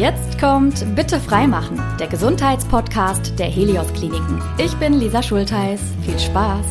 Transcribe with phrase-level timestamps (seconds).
[0.00, 4.40] Jetzt kommt Bitte freimachen, der Gesundheitspodcast der Helios Kliniken.
[4.56, 5.78] Ich bin Lisa Schultheiß.
[6.06, 6.64] Viel Spaß!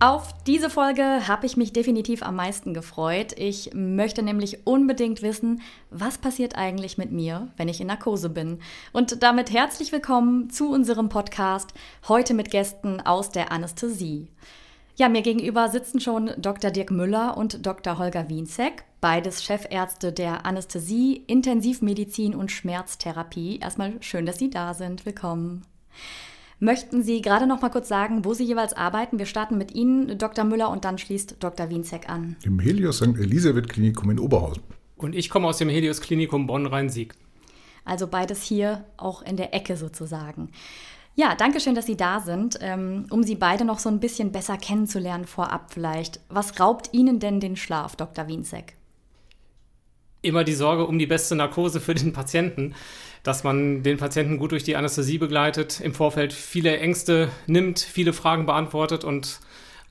[0.00, 3.34] Auf diese Folge habe ich mich definitiv am meisten gefreut.
[3.36, 5.60] Ich möchte nämlich unbedingt wissen,
[5.90, 8.60] was passiert eigentlich mit mir, wenn ich in Narkose bin.
[8.94, 11.74] Und damit herzlich willkommen zu unserem Podcast,
[12.08, 14.28] heute mit Gästen aus der Anästhesie.
[14.98, 16.70] Ja, mir gegenüber sitzen schon Dr.
[16.70, 17.98] Dirk Müller und Dr.
[17.98, 23.58] Holger Wienzek, beides Chefärzte der Anästhesie, Intensivmedizin und Schmerztherapie.
[23.58, 25.04] Erstmal schön, dass Sie da sind.
[25.04, 25.66] Willkommen.
[26.60, 29.18] Möchten Sie gerade noch mal kurz sagen, wo Sie jeweils arbeiten?
[29.18, 30.46] Wir starten mit Ihnen, Dr.
[30.46, 31.68] Müller, und dann schließt Dr.
[31.68, 32.36] Wienzek an.
[32.42, 33.18] Im Helios St.
[33.18, 34.62] Elisabeth Klinikum in Oberhausen.
[34.96, 37.12] Und ich komme aus dem Helios Klinikum Bonn-Rhein-Sieg.
[37.84, 40.48] Also beides hier auch in der Ecke sozusagen.
[41.16, 42.58] Ja, danke schön, dass Sie da sind.
[42.60, 46.20] Ähm, um Sie beide noch so ein bisschen besser kennenzulernen vorab vielleicht.
[46.28, 48.28] Was raubt Ihnen denn den Schlaf, Dr.
[48.28, 48.76] Wienzek?
[50.22, 52.74] Immer die Sorge um die beste Narkose für den Patienten
[53.26, 58.12] dass man den Patienten gut durch die Anästhesie begleitet, im Vorfeld viele Ängste nimmt, viele
[58.12, 59.40] Fragen beantwortet und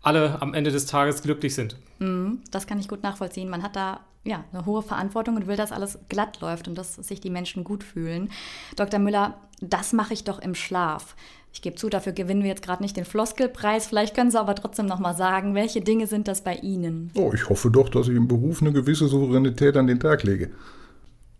[0.01, 1.75] alle am Ende des Tages glücklich sind.
[1.99, 3.49] Mhm, das kann ich gut nachvollziehen.
[3.49, 6.95] Man hat da ja, eine hohe Verantwortung und will, dass alles glatt läuft und dass
[6.95, 8.29] sich die Menschen gut fühlen.
[8.75, 8.99] Dr.
[8.99, 11.15] Müller, das mache ich doch im Schlaf.
[11.53, 13.87] Ich gebe zu, dafür gewinnen wir jetzt gerade nicht den Floskelpreis.
[13.87, 17.11] Vielleicht können Sie aber trotzdem noch mal sagen, welche Dinge sind das bei Ihnen?
[17.15, 20.51] Oh, ich hoffe doch, dass ich im Beruf eine gewisse Souveränität an den Tag lege.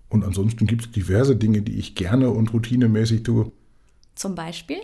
[0.08, 3.52] Und ansonsten gibt es diverse Dinge, die ich gerne und routinemäßig tue.
[4.14, 4.78] Zum Beispiel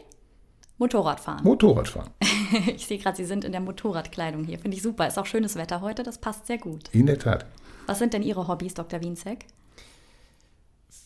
[0.77, 1.43] Motorradfahren.
[1.43, 2.09] Motorradfahren.
[2.75, 4.59] ich sehe gerade, Sie sind in der Motorradkleidung hier.
[4.59, 5.07] Finde ich super.
[5.07, 6.89] Ist auch schönes Wetter heute, das passt sehr gut.
[6.91, 7.45] In der Tat.
[7.87, 9.01] Was sind denn Ihre Hobbys, Dr.
[9.01, 9.45] Wienzek?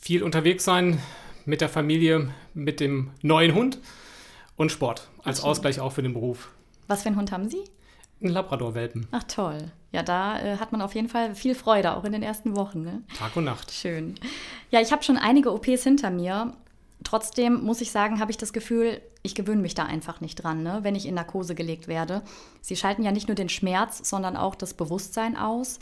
[0.02, 1.00] Viel unterwegs sein
[1.46, 3.80] mit der Familie, mit dem neuen Hund
[4.56, 6.50] und Sport als Ausgleich auch für den Beruf.
[6.88, 7.64] Was für einen Hund haben Sie?
[8.22, 9.08] Ein Labrador-Welpen.
[9.12, 9.72] Ach toll.
[9.92, 12.82] Ja, da äh, hat man auf jeden Fall viel Freude, auch in den ersten Wochen.
[12.82, 13.04] Ne?
[13.18, 13.72] Tag und Nacht.
[13.72, 14.16] Schön.
[14.72, 16.54] Ja, ich habe schon einige OPs hinter mir.
[17.06, 20.64] Trotzdem muss ich sagen, habe ich das Gefühl, ich gewöhne mich da einfach nicht dran,
[20.64, 22.22] ne, wenn ich in Narkose gelegt werde.
[22.62, 25.80] Sie schalten ja nicht nur den Schmerz, sondern auch das Bewusstsein aus.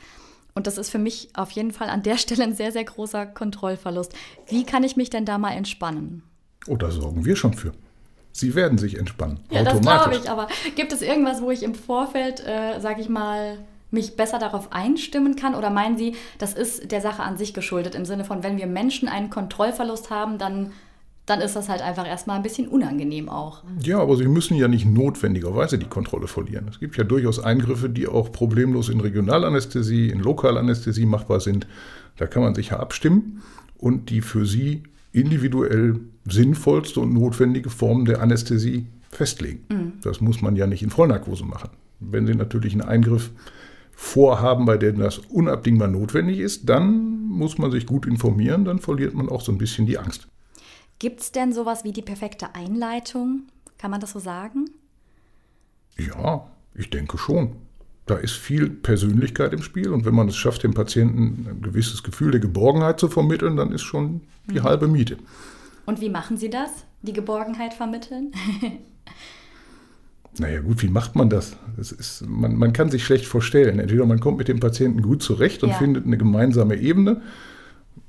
[0.53, 3.25] Und das ist für mich auf jeden Fall an der Stelle ein sehr, sehr großer
[3.25, 4.13] Kontrollverlust.
[4.47, 6.23] Wie kann ich mich denn da mal entspannen?
[6.67, 7.71] Oh, da sorgen wir schon für.
[8.31, 9.39] Sie werden sich entspannen.
[9.51, 10.29] Ja, das glaube ich.
[10.29, 13.59] Aber gibt es irgendwas, wo ich im Vorfeld, äh, sage ich mal,
[13.91, 15.53] mich besser darauf einstimmen kann?
[15.53, 18.65] Oder meinen Sie, das ist der Sache an sich geschuldet, im Sinne von, wenn wir
[18.65, 20.71] Menschen einen Kontrollverlust haben, dann,
[21.25, 23.63] dann ist das halt einfach erstmal ein bisschen unangenehm auch.
[23.81, 26.67] Ja, aber Sie müssen ja nicht notwendigerweise die Kontrolle verlieren.
[26.69, 31.65] Es gibt ja durchaus Eingriffe, die auch problemlos in Regionalanästhesie, in Lokalanästhesie machbar sind.
[32.17, 33.41] Da kann man sich ja abstimmen
[33.77, 39.65] und die für Sie individuell sinnvollste und notwendige Form der Anästhesie festlegen.
[39.69, 39.93] Mhm.
[40.01, 41.69] Das muss man ja nicht in Vollnarkose machen.
[41.99, 43.31] Wenn Sie natürlich einen Eingriff
[43.91, 49.13] vorhaben, bei dem das unabdingbar notwendig ist, dann muss man sich gut informieren, dann verliert
[49.13, 50.27] man auch so ein bisschen die Angst.
[50.99, 53.43] Gibt es denn sowas wie die perfekte Einleitung?
[53.77, 54.69] Kann man das so sagen?
[55.97, 57.55] Ja, ich denke schon.
[58.05, 62.03] Da ist viel Persönlichkeit im Spiel und wenn man es schafft, dem Patienten ein gewisses
[62.03, 64.63] Gefühl der Geborgenheit zu vermitteln, dann ist schon die mhm.
[64.63, 65.17] halbe Miete.
[65.85, 66.69] Und wie machen Sie das?
[67.01, 68.31] Die Geborgenheit vermitteln?
[70.37, 71.55] naja, gut, wie macht man das?
[71.77, 73.79] das ist, man, man kann sich schlecht vorstellen.
[73.79, 75.75] Entweder man kommt mit dem Patienten gut zurecht und ja.
[75.75, 77.21] findet eine gemeinsame Ebene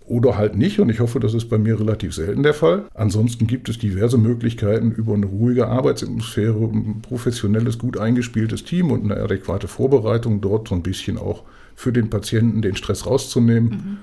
[0.07, 0.81] oder halt nicht.
[0.81, 2.85] Und ich hoffe, das ist bei mir relativ selten der Fall.
[2.95, 9.05] Ansonsten gibt es diverse Möglichkeiten über eine ruhige Arbeitsatmosphäre, ein professionelles, gut eingespieltes Team und
[9.05, 11.45] eine adäquate Vorbereitung dort so ein bisschen auch
[11.75, 13.71] für den Patienten den Stress rauszunehmen.
[13.71, 13.99] Mhm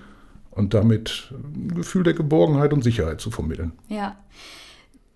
[0.51, 3.71] und damit ein Gefühl der Geborgenheit und Sicherheit zu vermitteln.
[3.87, 4.17] Ja.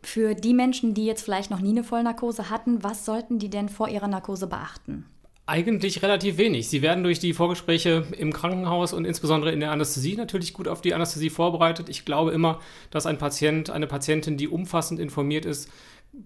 [0.01, 3.69] Für die Menschen, die jetzt vielleicht noch nie eine Vollnarkose hatten, was sollten die denn
[3.69, 5.05] vor ihrer Narkose beachten?
[5.47, 6.69] Eigentlich relativ wenig.
[6.69, 10.81] Sie werden durch die Vorgespräche im Krankenhaus und insbesondere in der Anästhesie natürlich gut auf
[10.81, 11.87] die Anästhesie vorbereitet.
[11.87, 15.69] Ich glaube immer, dass ein Patient, eine Patientin, die umfassend informiert ist,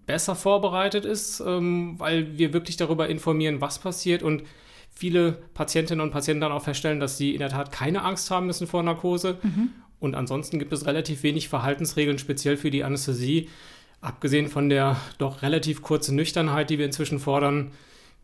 [0.05, 4.43] besser vorbereitet ist, ähm, weil wir wirklich darüber informieren, was passiert und
[4.89, 8.45] viele Patientinnen und Patienten dann auch feststellen, dass sie in der Tat keine Angst haben
[8.45, 9.37] müssen vor Narkose.
[9.41, 9.69] Mhm.
[9.99, 13.49] Und ansonsten gibt es relativ wenig Verhaltensregeln, speziell für die Anästhesie.
[13.99, 17.71] Abgesehen von der doch relativ kurzen Nüchternheit, die wir inzwischen fordern,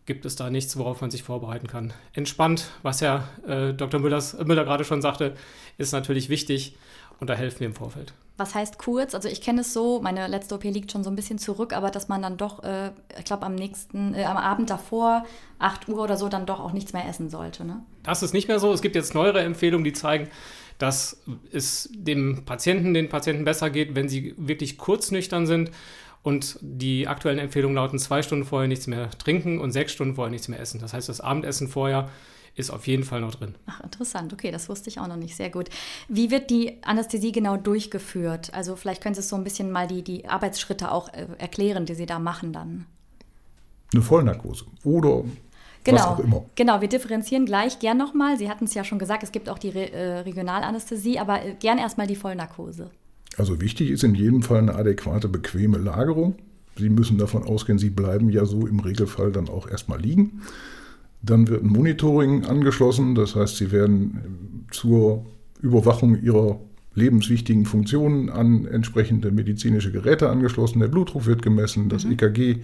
[0.06, 1.94] gibt es da nichts, worauf man sich vorbereiten kann.
[2.14, 4.00] Entspannt, was Herr äh, Dr.
[4.00, 5.36] Müllers, Müller gerade schon sagte,
[5.78, 6.76] ist natürlich wichtig
[7.20, 8.14] und da helfen wir im Vorfeld.
[8.38, 9.16] Was heißt kurz?
[9.16, 11.90] Also ich kenne es so, meine letzte OP liegt schon so ein bisschen zurück, aber
[11.90, 15.26] dass man dann doch, äh, ich glaube am nächsten, äh, am Abend davor,
[15.60, 17.64] 8 Uhr oder so, dann doch auch nichts mehr essen sollte.
[17.64, 17.82] Ne?
[18.04, 18.74] Das ist nicht mehr so.
[18.74, 20.30] Es gibt jetzt neuere Empfehlungen, die zeigen,
[20.78, 21.22] dass
[21.54, 25.72] es dem Patienten, den Patienten besser geht, wenn sie wirklich kurz nüchtern sind.
[26.26, 30.32] Und die aktuellen Empfehlungen lauten zwei Stunden vorher nichts mehr trinken und sechs Stunden vorher
[30.32, 30.80] nichts mehr essen.
[30.80, 32.10] Das heißt, das Abendessen vorher
[32.56, 33.54] ist auf jeden Fall noch drin.
[33.68, 34.34] Ach, interessant.
[34.34, 35.36] Okay, das wusste ich auch noch nicht.
[35.36, 35.70] Sehr gut.
[36.08, 38.52] Wie wird die Anästhesie genau durchgeführt?
[38.56, 41.94] Also vielleicht können Sie so ein bisschen mal die, die Arbeitsschritte auch äh, erklären, die
[41.94, 42.88] Sie da machen dann.
[43.94, 45.26] Eine Vollnarkose oder
[45.84, 46.46] Genau, was auch immer.
[46.56, 48.36] genau, wir differenzieren gleich gern nochmal.
[48.40, 51.54] Sie hatten es ja schon gesagt, es gibt auch die Re äh, Regionalanästhesie, aber äh,
[51.54, 52.90] gern erstmal die Vollnarkose.
[53.38, 56.36] Also wichtig ist in jedem Fall eine adäquate, bequeme Lagerung.
[56.78, 60.42] Sie müssen davon ausgehen, Sie bleiben ja so im Regelfall dann auch erstmal liegen.
[61.22, 65.26] Dann wird ein Monitoring angeschlossen, das heißt, Sie werden zur
[65.62, 66.60] Überwachung Ihrer
[66.94, 70.80] lebenswichtigen Funktionen an entsprechende medizinische Geräte angeschlossen.
[70.80, 72.58] Der Blutdruck wird gemessen, das EKG,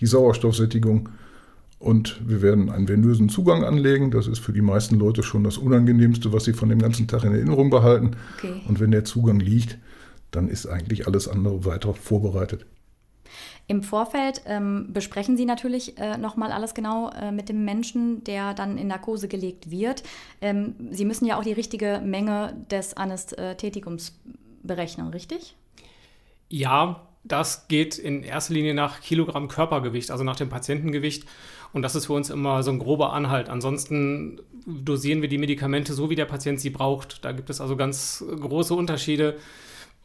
[0.00, 1.08] die Sauerstoffsättigung
[1.78, 4.10] und wir werden einen venösen Zugang anlegen.
[4.10, 7.24] Das ist für die meisten Leute schon das Unangenehmste, was sie von dem ganzen Tag
[7.24, 8.12] in Erinnerung behalten.
[8.38, 8.60] Okay.
[8.66, 9.78] Und wenn der Zugang liegt,
[10.30, 12.66] dann ist eigentlich alles andere weiter vorbereitet.
[13.68, 18.54] Im Vorfeld ähm, besprechen Sie natürlich äh, nochmal alles genau äh, mit dem Menschen, der
[18.54, 20.04] dann in Narkose gelegt wird.
[20.40, 24.18] Ähm, Sie müssen ja auch die richtige Menge des Anästhetikums
[24.62, 25.56] berechnen, richtig?
[26.48, 31.24] Ja, das geht in erster Linie nach Kilogramm Körpergewicht, also nach dem Patientengewicht.
[31.72, 33.48] Und das ist für uns immer so ein grober Anhalt.
[33.48, 37.24] Ansonsten dosieren wir die Medikamente so, wie der Patient sie braucht.
[37.24, 39.36] Da gibt es also ganz große Unterschiede.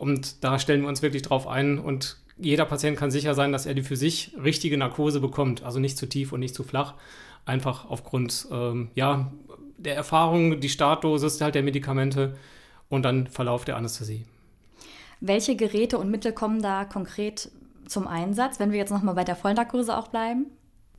[0.01, 1.77] Und da stellen wir uns wirklich drauf ein.
[1.77, 5.62] Und jeder Patient kann sicher sein, dass er die für sich richtige Narkose bekommt.
[5.62, 6.95] Also nicht zu tief und nicht zu flach.
[7.45, 9.31] Einfach aufgrund ähm, ja,
[9.77, 12.36] der Erfahrung, die Startdosis halt der Medikamente
[12.89, 14.25] und dann Verlauf der Anästhesie.
[15.19, 17.51] Welche Geräte und Mittel kommen da konkret
[17.86, 20.47] zum Einsatz, wenn wir jetzt nochmal bei der Vollnarkose auch bleiben?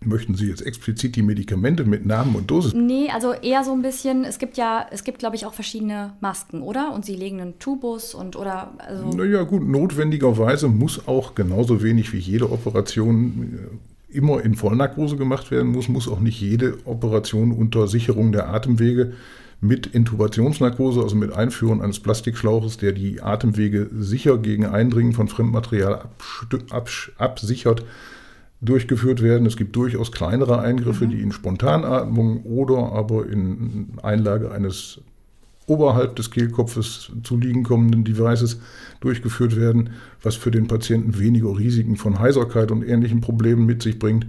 [0.04, 2.74] Möchten Sie jetzt explizit die Medikamente mit Namen und Dosis?
[2.74, 6.12] Nee, also eher so ein bisschen, es gibt ja, es gibt, glaube ich, auch verschiedene
[6.20, 6.92] Masken, oder?
[6.92, 9.10] Und sie legen einen Tubus und oder also.
[9.10, 13.58] Naja, gut, notwendigerweise muss auch genauso wenig wie jede Operation
[14.10, 18.48] äh, immer in Vollnarkose gemacht werden muss, muss auch nicht jede Operation unter Sicherung der
[18.48, 19.14] Atemwege
[19.62, 26.06] mit Intubationsnarkose, also mit Einführen eines Plastikschlauches, der die Atemwege sicher gegen Eindringen von Fremdmaterial
[27.16, 27.84] absichert,
[28.62, 29.46] durchgeführt werden.
[29.46, 31.10] Es gibt durchaus kleinere Eingriffe, mhm.
[31.10, 35.00] die in Spontanatmung oder aber in Einlage eines
[35.66, 38.60] oberhalb des Kehlkopfes zu liegen kommenden Devices
[39.00, 39.90] durchgeführt werden,
[40.22, 44.26] was für den Patienten weniger Risiken von Heiserkeit und ähnlichen Problemen mit sich bringt.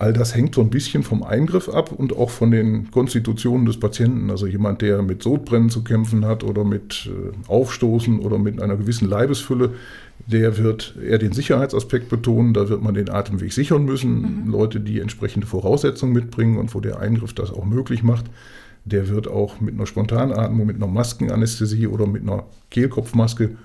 [0.00, 3.80] All das hängt so ein bisschen vom Eingriff ab und auch von den Konstitutionen des
[3.80, 4.30] Patienten.
[4.30, 8.76] Also jemand, der mit Sodbrennen zu kämpfen hat oder mit äh, Aufstoßen oder mit einer
[8.76, 9.74] gewissen Leibesfülle,
[10.30, 12.52] der wird eher den Sicherheitsaspekt betonen.
[12.52, 14.44] Da wird man den Atemweg sichern müssen.
[14.44, 14.50] Mhm.
[14.50, 18.26] Leute, die entsprechende Voraussetzungen mitbringen und wo der Eingriff das auch möglich macht,
[18.84, 23.56] der wird auch mit einer Spontanatmung, mit einer Maskenanästhesie oder mit einer Kehlkopfmaske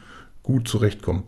[0.42, 1.24] gut zurechtkommen.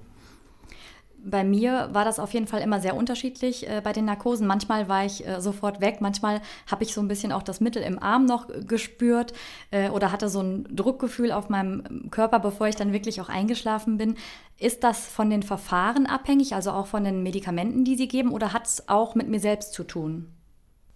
[1.27, 4.45] Bei mir war das auf jeden Fall immer sehr unterschiedlich äh, bei den Narkosen.
[4.45, 6.39] Manchmal war ich äh, sofort weg, manchmal
[6.69, 9.33] habe ich so ein bisschen auch das Mittel im Arm noch gespürt
[9.71, 13.97] äh, oder hatte so ein Druckgefühl auf meinem Körper, bevor ich dann wirklich auch eingeschlafen
[13.97, 14.17] bin.
[14.59, 18.53] Ist das von den Verfahren abhängig, also auch von den Medikamenten, die Sie geben, oder
[18.53, 20.31] hat es auch mit mir selbst zu tun?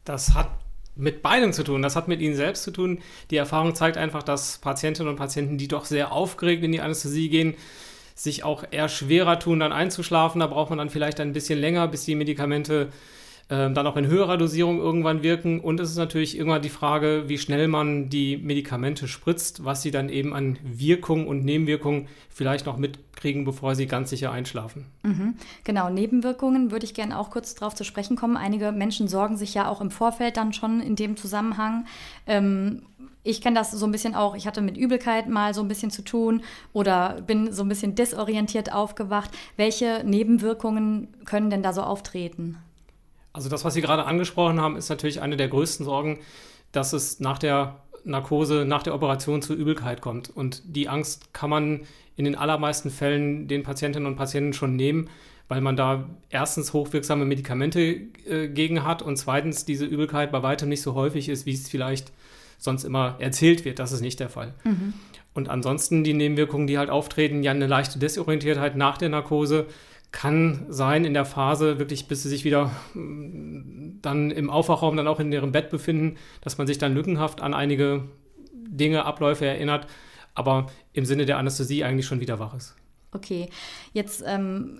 [0.06, 0.50] Das hat
[0.96, 1.81] mit beidem zu tun.
[1.81, 3.00] Das hat mit ihnen selbst zu tun.
[3.31, 7.30] Die Erfahrung zeigt einfach, dass Patientinnen und Patienten, die doch sehr aufgeregt in die Anästhesie
[7.30, 7.56] gehen,
[8.19, 10.39] sich auch eher schwerer tun, dann einzuschlafen.
[10.39, 12.89] Da braucht man dann vielleicht ein bisschen länger, bis die Medikamente
[13.48, 15.60] äh, dann auch in höherer Dosierung irgendwann wirken.
[15.60, 19.92] Und es ist natürlich irgendwann die Frage, wie schnell man die Medikamente spritzt, was sie
[19.92, 24.85] dann eben an Wirkung und Nebenwirkungen vielleicht noch mitkriegen, bevor sie ganz sicher einschlafen.
[25.04, 25.35] Mhm.
[25.64, 28.38] Genau, Nebenwirkungen würde ich gerne auch kurz darauf zu sprechen kommen.
[28.38, 31.85] Einige Menschen sorgen sich ja auch im Vorfeld dann schon in dem Zusammenhang.
[32.28, 32.83] Ähm,
[33.23, 34.35] ich kenne das so ein bisschen auch.
[34.35, 36.42] Ich hatte mit Übelkeit mal so ein bisschen zu tun
[36.73, 39.31] oder bin so ein bisschen desorientiert aufgewacht.
[39.57, 42.57] Welche Nebenwirkungen können denn da so auftreten?
[43.33, 46.19] Also das, was Sie gerade angesprochen haben, ist natürlich eine der größten Sorgen,
[46.71, 50.30] dass es nach der Narkose, nach der Operation zu Übelkeit kommt.
[50.30, 51.81] Und die Angst kann man
[52.16, 55.09] in den allermeisten Fällen den Patientinnen und Patienten schon nehmen,
[55.47, 57.81] weil man da erstens hochwirksame Medikamente
[58.26, 61.69] äh, gegen hat und zweitens diese Übelkeit bei weitem nicht so häufig ist, wie es
[61.69, 62.11] vielleicht
[62.59, 63.80] sonst immer erzählt wird.
[63.80, 64.54] Das ist nicht der Fall.
[64.63, 64.94] Mhm.
[65.33, 69.68] Und ansonsten die Nebenwirkungen, die halt auftreten, ja eine leichte Desorientiertheit nach der Narkose
[70.11, 75.07] kann sein in der Phase, wirklich bis sie sich wieder mm, dann im Aufwachraum dann
[75.07, 78.06] auch in ihrem Bett befinden, dass man sich dann lückenhaft an einige
[78.51, 79.87] Dinge, Abläufe erinnert,
[80.33, 82.75] aber im Sinne der Anästhesie eigentlich schon wieder wach ist.
[83.11, 83.49] Okay,
[83.94, 84.80] jetzt ähm,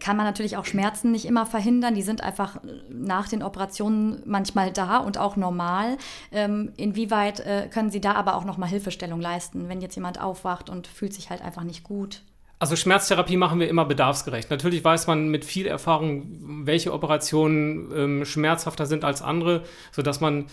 [0.00, 1.94] kann man natürlich auch Schmerzen nicht immer verhindern.
[1.94, 2.60] Die sind einfach
[2.90, 5.96] nach den Operationen manchmal da und auch normal.
[6.30, 10.68] Ähm, inwieweit äh, können Sie da aber auch nochmal Hilfestellung leisten, wenn jetzt jemand aufwacht
[10.68, 12.22] und fühlt sich halt einfach nicht gut?
[12.58, 14.50] Also Schmerztherapie machen wir immer bedarfsgerecht.
[14.50, 20.46] Natürlich weiß man mit viel Erfahrung, welche Operationen ähm, schmerzhafter sind als andere, sodass man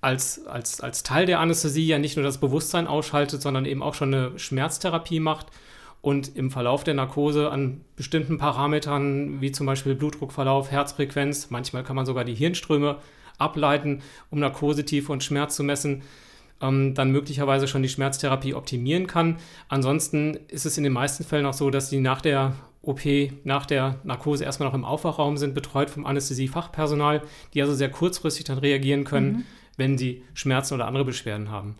[0.00, 3.94] als, als, als Teil der Anästhesie ja nicht nur das Bewusstsein ausschaltet, sondern eben auch
[3.94, 5.46] schon eine Schmerztherapie macht
[6.00, 11.96] und im Verlauf der Narkose an bestimmten Parametern, wie zum Beispiel Blutdruckverlauf, Herzfrequenz, manchmal kann
[11.96, 12.98] man sogar die Hirnströme
[13.38, 16.02] ableiten, um Narkosetiefe und Schmerz zu messen,
[16.60, 19.36] ähm, dann möglicherweise schon die Schmerztherapie optimieren kann.
[19.68, 23.00] Ansonsten ist es in den meisten Fällen auch so, dass die nach der OP,
[23.44, 27.22] nach der Narkose erstmal noch im Aufwachraum sind, betreut vom Anästhesiefachpersonal,
[27.52, 29.44] die also sehr kurzfristig dann reagieren können, mhm.
[29.76, 31.76] wenn sie Schmerzen oder andere Beschwerden haben.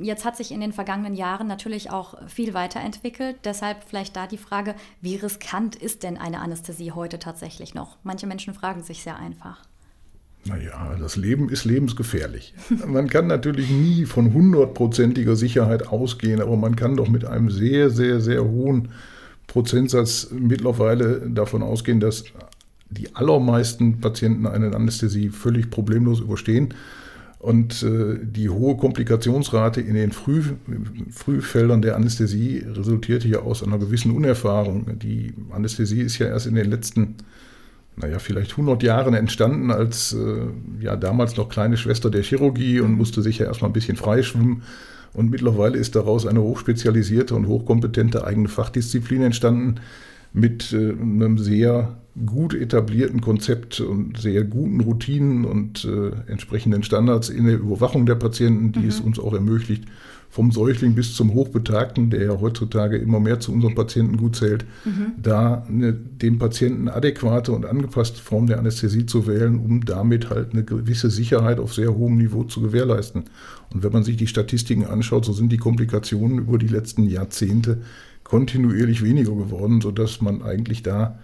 [0.00, 3.36] Jetzt hat sich in den vergangenen Jahren natürlich auch viel weiterentwickelt.
[3.44, 7.98] Deshalb vielleicht da die Frage, wie riskant ist denn eine Anästhesie heute tatsächlich noch?
[8.02, 9.62] Manche Menschen fragen sich sehr einfach.
[10.46, 12.54] Naja, das Leben ist lebensgefährlich.
[12.86, 17.88] Man kann natürlich nie von hundertprozentiger Sicherheit ausgehen, aber man kann doch mit einem sehr,
[17.88, 18.90] sehr, sehr hohen
[19.46, 22.24] Prozentsatz mittlerweile davon ausgehen, dass
[22.90, 26.74] die allermeisten Patienten eine Anästhesie völlig problemlos überstehen.
[27.44, 30.42] Und äh, die hohe Komplikationsrate in den Früh,
[31.10, 34.98] Frühfeldern der Anästhesie resultiert hier aus einer gewissen Unerfahrung.
[34.98, 37.16] Die Anästhesie ist ja erst in den letzten,
[37.96, 40.46] naja, vielleicht 100 Jahren entstanden als äh,
[40.82, 44.62] ja damals noch kleine Schwester der Chirurgie und musste sich ja erstmal ein bisschen freischwimmen.
[45.12, 49.82] Und mittlerweile ist daraus eine hochspezialisierte und hochkompetente eigene Fachdisziplin entstanden
[50.32, 57.28] mit äh, einem sehr gut etablierten Konzept und sehr guten Routinen und äh, entsprechenden Standards
[57.28, 58.88] in der Überwachung der Patienten, die mhm.
[58.88, 59.84] es uns auch ermöglicht,
[60.30, 64.64] vom Säugling bis zum Hochbetagten, der ja heutzutage immer mehr zu unserem Patienten gut zählt,
[64.84, 65.12] mhm.
[65.22, 70.52] da eine, dem Patienten adäquate und angepasste Form der Anästhesie zu wählen, um damit halt
[70.52, 73.24] eine gewisse Sicherheit auf sehr hohem Niveau zu gewährleisten.
[73.72, 77.82] Und wenn man sich die Statistiken anschaut, so sind die Komplikationen über die letzten Jahrzehnte
[78.24, 81.18] kontinuierlich weniger geworden, sodass man eigentlich da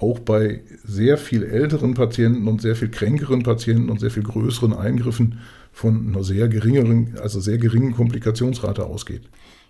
[0.00, 4.72] auch bei sehr viel älteren Patienten und sehr viel kränkeren Patienten und sehr viel größeren
[4.72, 5.40] Eingriffen
[5.72, 9.22] von einer sehr geringeren, also sehr geringen Komplikationsrate ausgeht.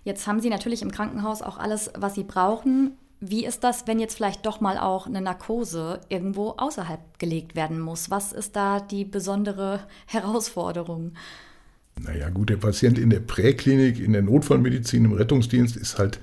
[0.03, 2.93] Jetzt haben Sie natürlich im Krankenhaus auch alles, was Sie brauchen.
[3.19, 7.79] Wie ist das, wenn jetzt vielleicht doch mal auch eine Narkose irgendwo außerhalb gelegt werden
[7.79, 8.09] muss?
[8.09, 11.11] Was ist da die besondere Herausforderung?
[11.99, 16.19] Naja, gut, der Patient in der Präklinik, in der Notfallmedizin, im Rettungsdienst ist halt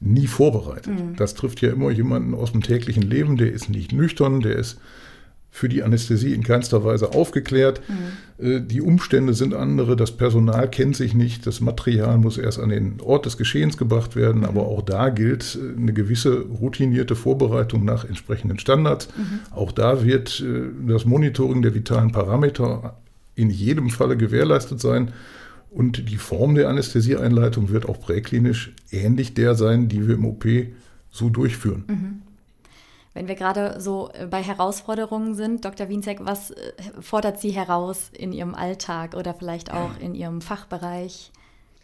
[0.00, 0.94] nie vorbereitet.
[0.94, 1.16] Mhm.
[1.16, 4.78] Das trifft ja immer jemanden aus dem täglichen Leben, der ist nicht nüchtern, der ist
[5.50, 7.80] für die Anästhesie in keinster Weise aufgeklärt.
[7.88, 8.46] Mhm.
[8.46, 12.68] Äh, die Umstände sind andere, das Personal kennt sich nicht, das Material muss erst an
[12.68, 14.46] den Ort des Geschehens gebracht werden, mhm.
[14.46, 19.08] aber auch da gilt äh, eine gewisse routinierte Vorbereitung nach entsprechenden Standards.
[19.16, 19.40] Mhm.
[19.50, 22.96] Auch da wird äh, das Monitoring der vitalen Parameter
[23.34, 25.12] in jedem Falle gewährleistet sein.
[25.70, 30.44] Und die Form der Anästhesieeinleitung wird auch präklinisch ähnlich der sein, die wir im OP
[31.10, 31.84] so durchführen.
[31.86, 32.22] Mhm.
[33.14, 35.88] Wenn wir gerade so äh, bei Herausforderungen sind, Dr.
[35.88, 41.32] Wienzek, was äh, fordert Sie heraus in Ihrem Alltag oder vielleicht auch in Ihrem Fachbereich?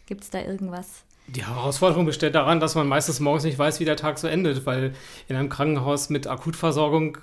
[0.07, 1.05] Gibt es da irgendwas?
[1.27, 4.67] Die Herausforderung besteht daran, dass man meistens morgens nicht weiß, wie der Tag so endet,
[4.67, 4.93] weil
[5.27, 7.17] in einem Krankenhaus mit Akutversorgung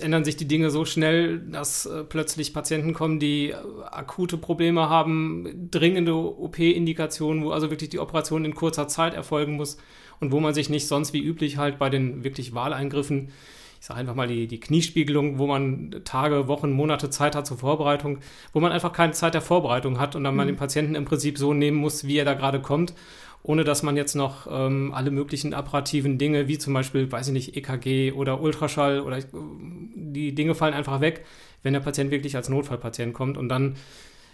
[0.00, 3.56] ändern sich die Dinge so schnell, dass äh, plötzlich Patienten kommen, die äh,
[3.90, 9.76] akute Probleme haben, dringende OP-Indikationen, wo also wirklich die Operation in kurzer Zeit erfolgen muss
[10.20, 13.32] und wo man sich nicht sonst wie üblich halt bei den wirklich Wahleingriffen
[13.80, 17.58] ich sage einfach mal die, die Kniespiegelung, wo man Tage, Wochen, Monate Zeit hat zur
[17.58, 18.18] Vorbereitung,
[18.52, 20.38] wo man einfach keine Zeit der Vorbereitung hat und dann mhm.
[20.38, 22.94] man den Patienten im Prinzip so nehmen muss, wie er da gerade kommt
[23.42, 27.32] ohne dass man jetzt noch ähm, alle möglichen apparativen Dinge, wie zum Beispiel, weiß ich
[27.32, 29.24] nicht, EKG oder Ultraschall oder äh,
[29.94, 31.24] die Dinge fallen einfach weg,
[31.62, 33.36] wenn der Patient wirklich als Notfallpatient kommt.
[33.36, 33.76] Und dann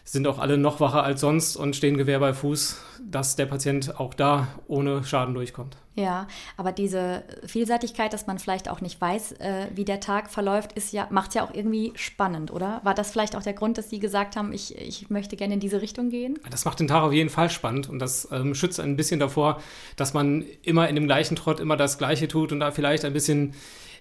[0.04, 2.78] sind auch alle noch wacher als sonst und stehen Gewehr bei Fuß,
[3.10, 5.76] dass der Patient auch da ohne Schaden durchkommt.
[5.96, 10.72] Ja, aber diese Vielseitigkeit, dass man vielleicht auch nicht weiß, äh, wie der Tag verläuft,
[10.72, 12.80] ist ja, macht es ja auch irgendwie spannend, oder?
[12.82, 15.60] War das vielleicht auch der Grund, dass Sie gesagt haben, ich, ich möchte gerne in
[15.60, 16.38] diese Richtung gehen?
[16.50, 19.60] Das macht den Tag auf jeden Fall spannend und das ähm, schützt ein bisschen davor,
[19.96, 23.12] dass man immer in dem gleichen Trott immer das Gleiche tut und da vielleicht ein
[23.12, 23.54] bisschen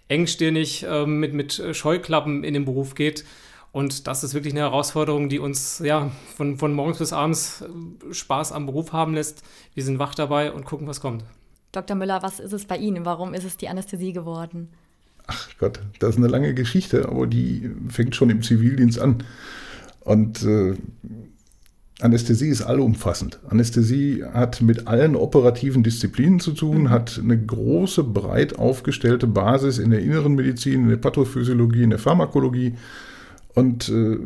[0.07, 3.23] engstirnig ähm, mit, mit Scheuklappen in den Beruf geht.
[3.73, 8.13] Und das ist wirklich eine Herausforderung, die uns ja von, von morgens bis abends äh,
[8.13, 9.41] Spaß am Beruf haben lässt.
[9.73, 11.25] Wir sind wach dabei und gucken, was kommt.
[11.71, 11.97] Dr.
[11.97, 13.03] Müller, was ist es bei Ihnen?
[13.03, 14.69] Warum ist es die Anästhesie geworden?
[15.25, 19.23] Ach Gott, das ist eine lange Geschichte, aber die fängt schon im Zivildienst an.
[20.01, 20.75] Und äh,
[21.99, 23.39] Anästhesie ist allumfassend.
[23.49, 29.89] Anästhesie hat mit allen operativen Disziplinen zu tun, hat eine große, breit aufgestellte Basis in
[29.89, 32.75] der inneren Medizin, in der Pathophysiologie, in der Pharmakologie
[33.53, 34.17] und äh,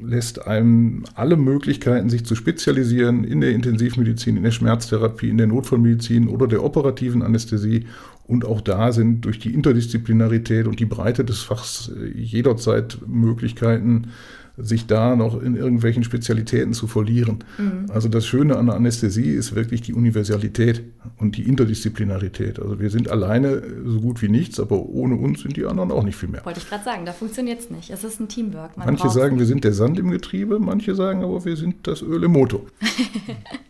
[0.00, 5.46] lässt einem alle Möglichkeiten, sich zu spezialisieren in der Intensivmedizin, in der Schmerztherapie, in der
[5.46, 7.86] Notfallmedizin oder der operativen Anästhesie.
[8.24, 14.08] Und auch da sind durch die Interdisziplinarität und die Breite des Fachs äh, jederzeit Möglichkeiten,
[14.56, 17.44] sich da noch in irgendwelchen Spezialitäten zu verlieren.
[17.58, 17.90] Mhm.
[17.90, 20.82] Also das Schöne an der Anästhesie ist wirklich die Universalität
[21.18, 22.58] und die Interdisziplinarität.
[22.58, 26.04] Also wir sind alleine so gut wie nichts, aber ohne uns sind die anderen auch
[26.04, 26.44] nicht viel mehr.
[26.44, 27.90] Wollte ich gerade sagen, da funktioniert es nicht.
[27.90, 28.76] Es ist ein Teamwork.
[28.76, 32.02] Man manche sagen, wir sind der Sand im Getriebe, manche sagen aber, wir sind das
[32.02, 32.62] Öl im Motor.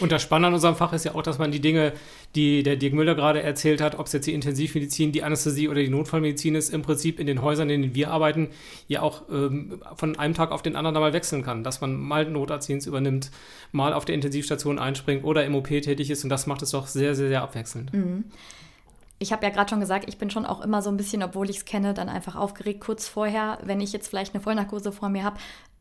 [0.00, 1.92] und das Spannende an unserem Fach ist ja auch, dass man die Dinge,
[2.34, 5.80] die der Dirk Müller gerade erzählt hat, ob es jetzt die Intensivmedizin, die Anästhesie oder
[5.80, 8.48] die Notfallmedizin ist, im Prinzip in den Häusern, in denen wir arbeiten,
[8.88, 11.64] ja auch ähm, von einem Tag auf den anderen da mal wechseln kann.
[11.64, 13.30] Dass man mal Notarztdienst übernimmt,
[13.72, 16.86] mal auf der Intensivstation einspringt oder im OP tätig ist und das macht es doch
[16.86, 17.92] sehr, sehr, sehr abwechselnd.
[17.92, 18.24] Mhm.
[19.22, 21.50] Ich habe ja gerade schon gesagt, ich bin schon auch immer so ein bisschen, obwohl
[21.50, 25.10] ich es kenne, dann einfach aufgeregt kurz vorher, wenn ich jetzt vielleicht eine Vollnarkose vor
[25.10, 25.36] mir habe.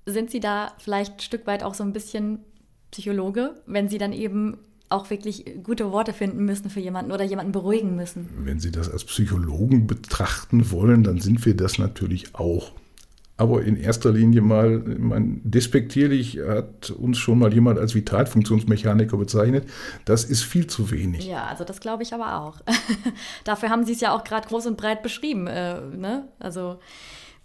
[0.06, 2.44] Sind Sie da vielleicht ein Stück weit auch so ein bisschen
[2.92, 4.58] Psychologe, wenn Sie dann eben
[4.90, 8.30] auch wirklich gute Worte finden müssen für jemanden oder jemanden beruhigen müssen.
[8.40, 12.72] Wenn Sie das als Psychologen betrachten wollen, dann sind wir das natürlich auch.
[13.40, 19.66] Aber in erster Linie mal, mein, despektierlich hat uns schon mal jemand als Vitalfunktionsmechaniker bezeichnet.
[20.04, 21.26] Das ist viel zu wenig.
[21.26, 22.60] Ja, also das glaube ich aber auch.
[23.46, 25.48] Dafür haben Sie es ja auch gerade groß und breit beschrieben.
[25.48, 26.28] Äh, ne?
[26.40, 26.80] Also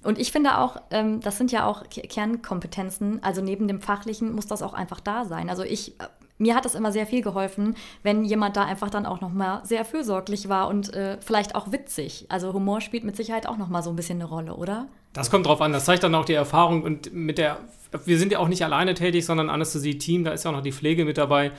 [0.05, 3.23] und ich finde auch, ähm, das sind ja auch Kernkompetenzen.
[3.23, 5.51] Also neben dem Fachlichen muss das auch einfach da sein.
[5.51, 6.05] Also ich, äh,
[6.39, 9.85] mir hat das immer sehr viel geholfen, wenn jemand da einfach dann auch nochmal sehr
[9.85, 12.27] fürsorglich war und äh, vielleicht auch witzig.
[12.29, 14.87] Also Humor spielt mit Sicherheit auch nochmal so ein bisschen eine Rolle, oder?
[15.13, 15.73] Das kommt drauf an.
[15.73, 17.59] Das zeigt dann auch die Erfahrung und mit der.
[18.05, 20.25] Wir sind ja auch nicht alleine tätig, sondern Anästhesie-Team.
[20.25, 21.53] Da ist ja auch noch die Pflege mit dabei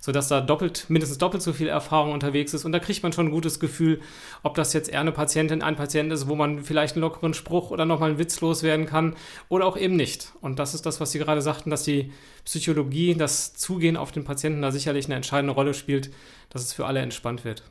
[0.00, 2.64] sodass da doppelt, mindestens doppelt so viel Erfahrung unterwegs ist.
[2.64, 4.00] Und da kriegt man schon ein gutes Gefühl,
[4.42, 7.70] ob das jetzt eher eine Patientin, ein Patient ist, wo man vielleicht einen lockeren Spruch
[7.70, 9.14] oder nochmal einen Witz loswerden kann
[9.48, 10.32] oder auch eben nicht.
[10.40, 12.12] Und das ist das, was Sie gerade sagten, dass die
[12.44, 16.10] Psychologie, das Zugehen auf den Patienten da sicherlich eine entscheidende Rolle spielt,
[16.48, 17.62] dass es für alle entspannt wird.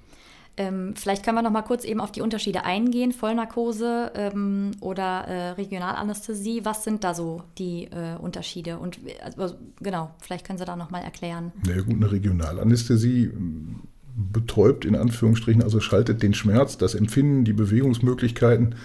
[0.59, 5.25] Ähm, vielleicht können wir noch mal kurz eben auf die Unterschiede eingehen, Vollnarkose ähm, oder
[5.25, 6.65] äh, Regionalanästhesie.
[6.65, 8.77] Was sind da so die äh, Unterschiede?
[8.77, 11.53] Und also, genau, vielleicht können Sie da noch mal erklären.
[11.65, 13.83] Na ja, gut, eine Regionalanästhesie ähm,
[14.17, 18.75] betäubt in Anführungsstrichen, also schaltet den Schmerz, das Empfinden, die Bewegungsmöglichkeiten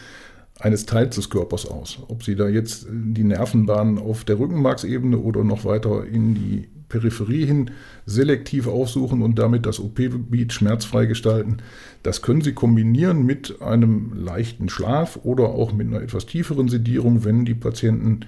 [0.61, 1.99] eines Teils des Körpers aus.
[2.07, 7.47] Ob Sie da jetzt die Nervenbahnen auf der Rückenmarksebene oder noch weiter in die Peripherie
[7.47, 7.71] hin
[8.07, 11.59] selektiv aufsuchen und damit das OP-Gebiet schmerzfrei gestalten.
[12.03, 17.25] Das können Sie kombinieren mit einem leichten Schlaf oder auch mit einer etwas tieferen Sedierung,
[17.25, 18.27] wenn die Patienten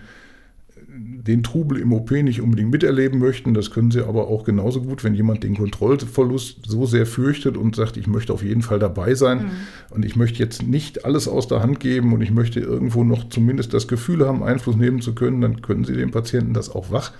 [0.98, 3.54] den Trubel im OP nicht unbedingt miterleben möchten.
[3.54, 7.76] Das können sie aber auch genauso gut, wenn jemand den Kontrollverlust so sehr fürchtet und
[7.76, 9.50] sagt, ich möchte auf jeden Fall dabei sein mhm.
[9.90, 13.28] und ich möchte jetzt nicht alles aus der Hand geben und ich möchte irgendwo noch
[13.28, 16.90] zumindest das Gefühl haben, Einfluss nehmen zu können, dann können Sie dem Patienten das auch
[16.90, 17.12] wach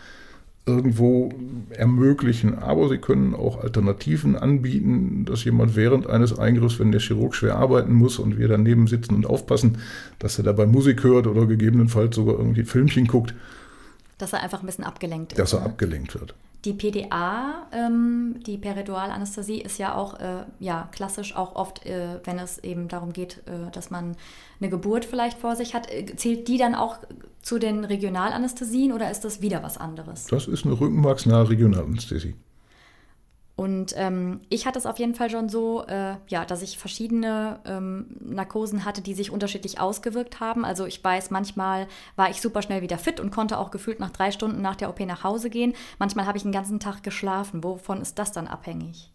[0.67, 1.31] irgendwo
[1.71, 2.59] ermöglichen.
[2.59, 7.57] Aber sie können auch Alternativen anbieten, dass jemand während eines Eingriffs, wenn der Chirurg schwer
[7.57, 9.79] arbeiten muss und wir daneben sitzen und aufpassen,
[10.19, 13.35] dass er dabei Musik hört oder gegebenenfalls sogar irgendwie Filmchen guckt.
[14.19, 15.39] Dass er einfach ein bisschen abgelenkt ist.
[15.39, 15.67] Dass er ne?
[15.67, 16.35] abgelenkt wird.
[16.67, 22.41] Die PDA, ähm, die Peridualanästhesie, ist ja auch äh, ja, klassisch auch oft, äh, wenn
[22.41, 24.17] es eben darum geht, äh, dass man
[24.61, 25.89] eine Geburt vielleicht vor sich hat.
[25.93, 26.99] Äh, zählt die dann auch
[27.41, 30.27] zu den Regionalanästhesien oder ist das wieder was anderes?
[30.27, 32.35] Das ist eine rückenmarksnahe Regionalanästhesie.
[33.57, 37.59] Und ähm, ich hatte es auf jeden Fall schon so, äh, ja, dass ich verschiedene
[37.65, 40.63] ähm, Narkosen hatte, die sich unterschiedlich ausgewirkt haben.
[40.67, 44.11] Also ich weiß, manchmal war ich super schnell wieder fit und konnte auch gefühlt nach
[44.11, 45.73] drei Stunden nach der OP nach Hause gehen.
[45.99, 47.65] Manchmal habe ich den ganzen Tag geschlafen.
[47.65, 49.11] Wovon ist das dann abhängig?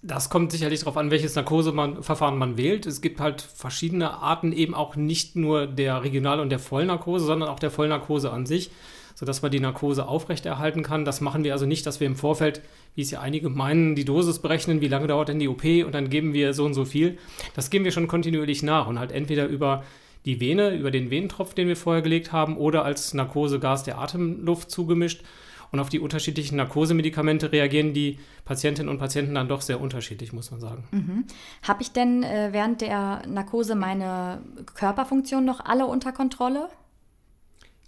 [0.00, 2.86] Das kommt sicherlich darauf an, welches Narkoseverfahren man wählt.
[2.86, 7.50] Es gibt halt verschiedene Arten, eben auch nicht nur der Regional- und der Vollnarkose, sondern
[7.50, 8.70] auch der Vollnarkose an sich
[9.18, 11.04] sodass man die Narkose aufrechterhalten kann.
[11.04, 12.62] Das machen wir also nicht, dass wir im Vorfeld,
[12.94, 15.92] wie es ja einige meinen, die Dosis berechnen, wie lange dauert denn die OP und
[15.92, 17.18] dann geben wir so und so viel.
[17.56, 19.82] Das geben wir schon kontinuierlich nach und halt entweder über
[20.24, 24.70] die Vene, über den Venentropf, den wir vorher gelegt haben, oder als Narkosegas der Atemluft
[24.70, 25.24] zugemischt.
[25.72, 30.52] Und auf die unterschiedlichen Narkosemedikamente reagieren die Patientinnen und Patienten dann doch sehr unterschiedlich, muss
[30.52, 30.84] man sagen.
[30.92, 31.24] Mhm.
[31.66, 34.42] Habe ich denn äh, während der Narkose meine
[34.74, 36.68] Körperfunktion noch alle unter Kontrolle?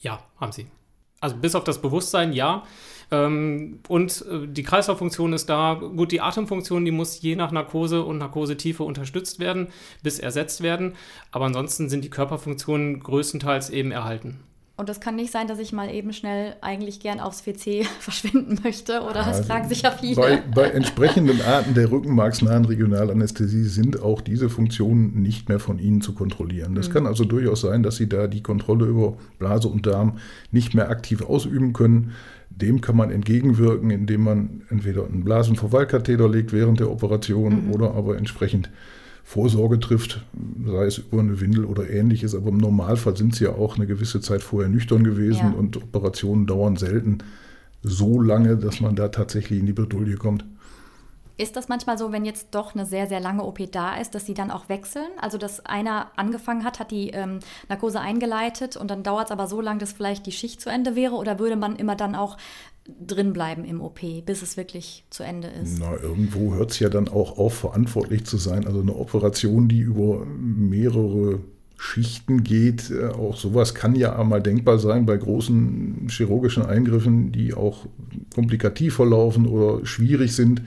[0.01, 0.67] Ja, haben sie.
[1.21, 2.65] Also bis auf das Bewusstsein, ja.
[3.11, 5.75] Ähm, und äh, die Kreislauffunktion ist da.
[5.75, 9.69] Gut, die Atemfunktion, die muss je nach Narkose und Narkosetiefe unterstützt werden,
[10.03, 10.95] bis ersetzt werden.
[11.33, 14.41] Aber ansonsten sind die Körperfunktionen größtenteils eben erhalten.
[14.81, 18.61] Und es kann nicht sein, dass ich mal eben schnell eigentlich gern aufs WC verschwinden
[18.65, 19.03] möchte.
[19.03, 20.15] Oder das fragen sich ja viele.
[20.15, 26.01] Bei, bei entsprechenden Arten der rückenmarksnahen Regionalanästhesie sind auch diese Funktionen nicht mehr von Ihnen
[26.01, 26.75] zu kontrollieren.
[26.75, 26.93] Das mhm.
[26.95, 30.17] kann also durchaus sein, dass Sie da die Kontrolle über Blase und Darm
[30.51, 32.15] nicht mehr aktiv ausüben können.
[32.49, 37.75] Dem kann man entgegenwirken, indem man entweder einen Blasenverweilkatheter legt während der Operation mhm.
[37.75, 38.71] oder aber entsprechend
[39.25, 40.25] Vorsorge trifft,
[40.67, 42.35] sei es über eine Windel oder ähnliches.
[42.35, 45.59] Aber im Normalfall sind sie ja auch eine gewisse Zeit vorher nüchtern gewesen ja.
[45.59, 47.19] und Operationen dauern selten
[47.83, 50.45] so lange, dass man da tatsächlich in die Bredouille kommt.
[51.41, 54.27] Ist das manchmal so, wenn jetzt doch eine sehr, sehr lange OP da ist, dass
[54.27, 55.07] sie dann auch wechseln?
[55.19, 57.39] Also, dass einer angefangen hat, hat die ähm,
[57.71, 60.97] Narkose eingeleitet und dann dauert es aber so lange, dass vielleicht die Schicht zu Ende
[60.97, 61.15] wäre?
[61.15, 62.37] Oder würde man immer dann auch
[63.07, 65.79] drin bleiben im OP, bis es wirklich zu Ende ist?
[65.79, 68.67] Na, irgendwo hört es ja dann auch auf, verantwortlich zu sein.
[68.67, 71.41] Also eine Operation, die über mehrere
[71.77, 72.91] Schichten geht.
[72.91, 77.87] Äh, auch sowas kann ja einmal denkbar sein bei großen chirurgischen Eingriffen, die auch
[78.35, 80.63] komplikativ verlaufen oder schwierig sind.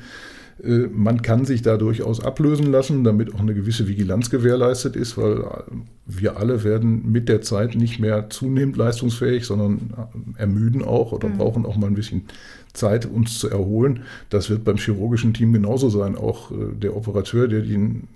[0.62, 5.18] Äh, man kann sich da durchaus ablösen lassen, damit auch eine gewisse Vigilanz gewährleistet ist,
[5.18, 5.44] weil
[6.06, 9.94] wir alle werden mit der Zeit nicht mehr zunehmend leistungsfähig, sondern
[10.38, 11.38] ermüden auch oder mhm.
[11.38, 12.24] brauchen auch mal ein bisschen
[12.74, 14.02] Zeit, uns zu erholen.
[14.30, 16.16] Das wird beim chirurgischen Team genauso sein.
[16.16, 18.08] Auch äh, der Operateur, der den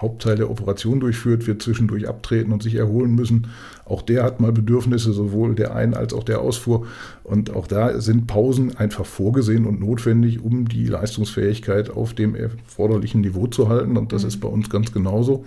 [0.00, 3.48] Hauptteil der Operation durchführt, wird zwischendurch abtreten und sich erholen müssen.
[3.84, 6.86] Auch der hat mal Bedürfnisse, sowohl der Ein- als auch der Ausfuhr.
[7.24, 13.20] Und auch da sind Pausen einfach vorgesehen und notwendig, um die Leistungsfähigkeit auf dem erforderlichen
[13.20, 13.96] Niveau zu halten.
[13.96, 14.28] Und das mhm.
[14.28, 15.44] ist bei uns ganz genauso.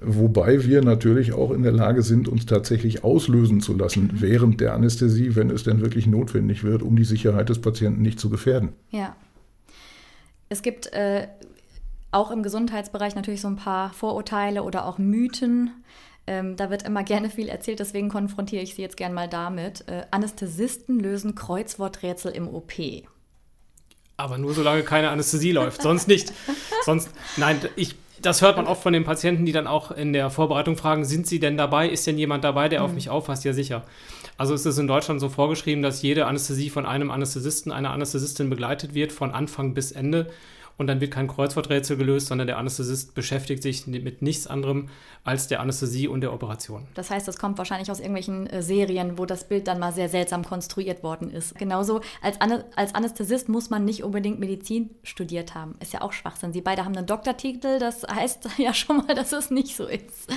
[0.00, 4.20] Wobei wir natürlich auch in der Lage sind, uns tatsächlich auslösen zu lassen mhm.
[4.20, 8.20] während der Anästhesie, wenn es denn wirklich notwendig wird, um die Sicherheit des Patienten nicht
[8.20, 8.70] zu gefährden.
[8.90, 9.16] Ja.
[10.48, 11.26] Es gibt äh,
[12.10, 15.70] auch im Gesundheitsbereich natürlich so ein paar Vorurteile oder auch Mythen.
[16.26, 19.86] Ähm, da wird immer gerne viel erzählt, deswegen konfrontiere ich Sie jetzt gerne mal damit.
[19.88, 22.72] Äh, Anästhesisten lösen Kreuzworträtsel im OP.
[24.16, 26.32] Aber nur solange keine Anästhesie läuft, sonst nicht.
[26.84, 30.28] Sonst, nein, ich, das hört man oft von den Patienten, die dann auch in der
[30.30, 31.88] Vorbereitung fragen, sind sie denn dabei?
[31.88, 32.86] Ist denn jemand dabei, der mhm.
[32.86, 33.44] auf mich aufpasst?
[33.44, 33.84] Ja, sicher.
[34.36, 38.50] Also ist es in Deutschland so vorgeschrieben, dass jede Anästhesie von einem Anästhesisten, einer Anästhesistin
[38.50, 40.30] begleitet wird, von Anfang bis Ende
[40.78, 44.88] und dann wird kein Kreuzworträtsel gelöst, sondern der Anästhesist beschäftigt sich mit nichts anderem
[45.24, 46.86] als der Anästhesie und der Operation.
[46.94, 50.08] Das heißt, das kommt wahrscheinlich aus irgendwelchen äh, Serien, wo das Bild dann mal sehr
[50.08, 51.56] seltsam konstruiert worden ist.
[51.56, 55.74] Genauso als, An als Anästhesist muss man nicht unbedingt Medizin studiert haben.
[55.80, 56.52] Ist ja auch Schwachsinn.
[56.52, 60.28] Sie beide haben einen Doktortitel, das heißt ja schon mal, dass es nicht so ist.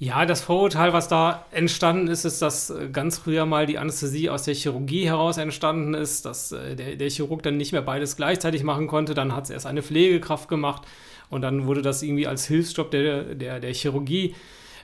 [0.00, 4.30] Ja, das Vorurteil, was da entstanden ist, ist, dass äh, ganz früher mal die Anästhesie
[4.30, 8.16] aus der Chirurgie heraus entstanden ist, dass äh, der, der Chirurg dann nicht mehr beides
[8.16, 9.14] gleichzeitig machen konnte.
[9.14, 10.82] Dann hat es erst eine Pflegekraft gemacht
[11.30, 14.36] und dann wurde das irgendwie als Hilfsjob der, der, der Chirurgie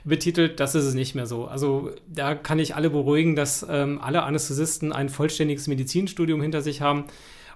[0.03, 0.59] betitelt.
[0.59, 1.45] Das ist es nicht mehr so.
[1.45, 6.81] Also da kann ich alle beruhigen, dass ähm, alle Anästhesisten ein vollständiges Medizinstudium hinter sich
[6.81, 7.05] haben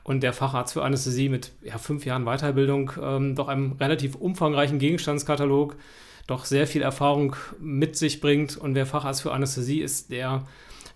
[0.06, 4.80] und der Facharzt für Anästhesie mit ja, fünf Jahren Weiterbildung ähm, doch einem relativ umfangreichen
[4.80, 5.76] Gegenstandskatalog
[6.30, 8.58] doch sehr viel Erfahrung mit sich bringt.
[8.58, 10.44] Und wer Facharzt für Anästhesie ist, der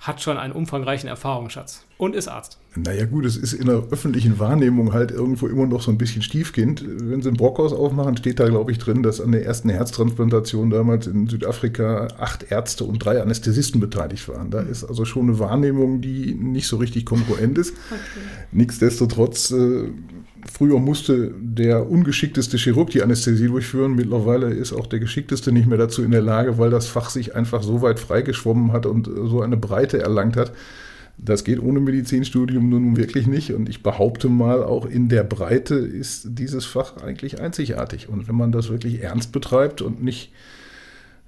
[0.04, 2.58] hat schon einen umfangreichen Erfahrungsschatz und ist Arzt.
[2.76, 6.22] Naja gut, es ist in der öffentlichen Wahrnehmung halt irgendwo immer noch so ein bisschen
[6.22, 6.84] Stiefkind.
[6.86, 10.70] Wenn Sie ein Brockhaus aufmachen, steht da, glaube ich, drin, dass an der ersten Herztransplantation
[10.70, 14.50] damals in Südafrika acht Ärzte und drei Anästhesisten beteiligt waren.
[14.50, 17.74] Da ist also schon eine Wahrnehmung, die nicht so richtig kongruent ist.
[17.90, 18.26] Okay.
[18.52, 19.90] Nichtsdestotrotz äh,
[20.52, 23.96] Früher musste der ungeschickteste Chirurg die Anästhesie durchführen.
[23.96, 27.36] Mittlerweile ist auch der geschickteste nicht mehr dazu in der Lage, weil das Fach sich
[27.36, 30.52] einfach so weit freigeschwommen hat und so eine Breite erlangt hat.
[31.18, 33.54] Das geht ohne Medizinstudium nun wirklich nicht.
[33.54, 38.10] Und ich behaupte mal, auch in der Breite ist dieses Fach eigentlich einzigartig.
[38.10, 40.32] Und wenn man das wirklich ernst betreibt und nicht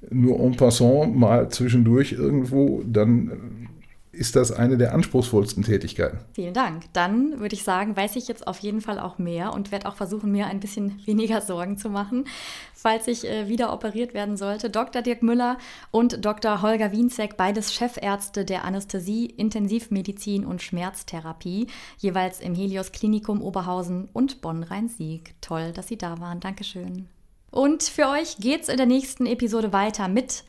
[0.09, 3.67] nur en passant mal zwischendurch irgendwo, dann
[4.15, 6.19] ist das eine der anspruchsvollsten Tätigkeiten.
[6.33, 6.85] Vielen Dank.
[6.93, 9.95] Dann würde ich sagen, weiß ich jetzt auf jeden Fall auch mehr und werde auch
[9.95, 12.25] versuchen, mir ein bisschen weniger Sorgen zu machen,
[12.73, 14.69] falls ich äh, wieder operiert werden sollte.
[14.69, 15.01] Dr.
[15.01, 15.57] Dirk Müller
[15.91, 16.61] und Dr.
[16.61, 24.41] Holger Wienzek, beides Chefärzte der Anästhesie, Intensivmedizin und Schmerztherapie, jeweils im Helios Klinikum Oberhausen und
[24.41, 25.35] Bonn-Rhein-Sieg.
[25.41, 26.39] Toll, dass Sie da waren.
[26.39, 27.07] Dankeschön.
[27.51, 30.43] Und für euch geht es in der nächsten Episode weiter mit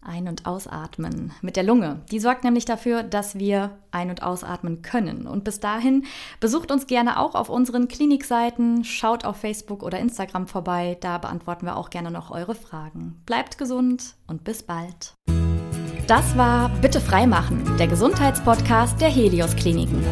[0.00, 2.00] ein- und ausatmen mit der Lunge.
[2.10, 5.26] Die sorgt nämlich dafür, dass wir ein- und ausatmen können.
[5.26, 6.04] Und bis dahin
[6.40, 11.66] besucht uns gerne auch auf unseren Klinikseiten, schaut auf Facebook oder Instagram vorbei, da beantworten
[11.66, 13.20] wir auch gerne noch eure Fragen.
[13.26, 15.14] Bleibt gesund und bis bald.
[16.06, 20.02] Das war Bitte freimachen, der Gesundheitspodcast der Helios Kliniken.